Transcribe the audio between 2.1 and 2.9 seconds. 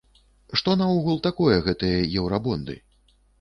еўрабонды?